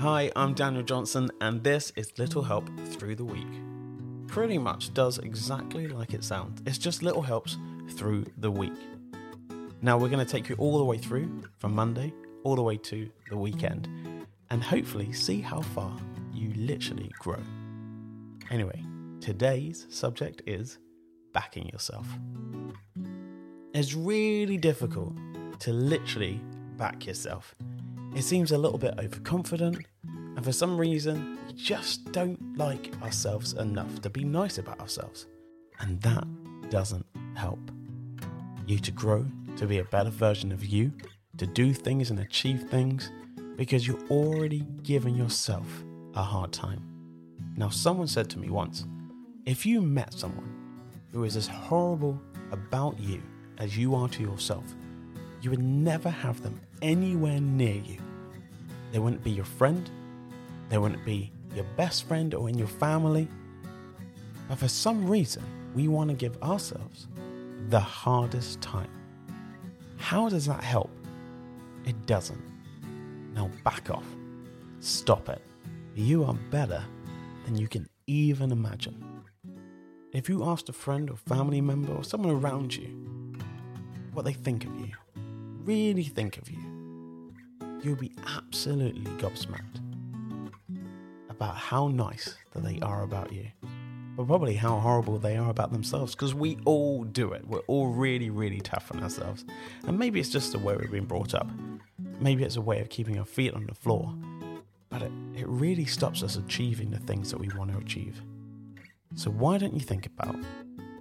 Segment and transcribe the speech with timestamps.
[0.00, 3.46] Hi, I'm Daniel Johnson, and this is Little Help Through the Week.
[4.28, 6.62] Pretty much does exactly like it sounds.
[6.64, 7.58] It's just little helps
[7.90, 8.72] through the week.
[9.82, 12.78] Now, we're going to take you all the way through from Monday all the way
[12.78, 13.90] to the weekend
[14.48, 15.94] and hopefully see how far
[16.32, 17.42] you literally grow.
[18.50, 18.82] Anyway,
[19.20, 20.78] today's subject is
[21.34, 22.08] backing yourself.
[23.74, 25.14] It's really difficult
[25.58, 26.40] to literally
[26.78, 27.54] back yourself.
[28.14, 33.52] It seems a little bit overconfident, and for some reason, we just don't like ourselves
[33.52, 35.26] enough to be nice about ourselves.
[35.78, 36.26] And that
[36.70, 37.60] doesn't help
[38.66, 40.92] you to grow, to be a better version of you,
[41.36, 43.12] to do things and achieve things,
[43.56, 45.66] because you're already giving yourself
[46.14, 46.82] a hard time.
[47.56, 48.86] Now, someone said to me once
[49.46, 50.52] if you met someone
[51.12, 52.20] who is as horrible
[52.50, 53.22] about you
[53.58, 54.64] as you are to yourself,
[55.40, 57.98] you would never have them anywhere near you.
[58.92, 59.88] They wouldn't be your friend,
[60.68, 63.28] they wouldn't be your best friend or in your family.
[64.48, 65.42] But for some reason,
[65.74, 67.06] we want to give ourselves
[67.68, 68.90] the hardest time.
[69.96, 70.90] How does that help?
[71.84, 72.42] It doesn't.
[73.34, 74.06] Now back off.
[74.80, 75.42] Stop it.
[75.94, 76.82] You are better
[77.44, 79.04] than you can even imagine.
[80.12, 82.88] If you asked a friend or family member or someone around you
[84.12, 84.92] what they think of you,
[85.64, 86.58] really think of you,
[87.82, 89.80] you'll be absolutely gobsmacked
[91.28, 93.46] about how nice that they are about you,
[94.16, 97.46] but probably how horrible they are about themselves because we all do it.
[97.46, 99.44] We're all really, really tough on ourselves.
[99.86, 101.48] And maybe it's just the way we've been brought up.
[102.20, 104.14] Maybe it's a way of keeping our feet on the floor.
[104.90, 108.20] But it, it really stops us achieving the things that we want to achieve.
[109.14, 110.36] So why don't you think about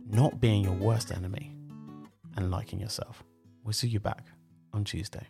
[0.09, 1.53] not being your worst enemy
[2.37, 3.23] and liking yourself?
[3.63, 4.25] We'll see you back
[4.73, 5.27] on Tuesday.